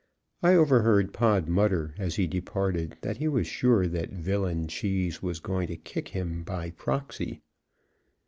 [0.41, 5.39] I overheard Pod mutter as he departed that he was sure that villain Cheese was
[5.39, 7.43] going to kick him by proxy.